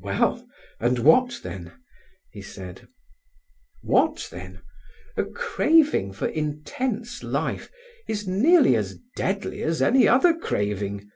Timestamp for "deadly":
9.16-9.62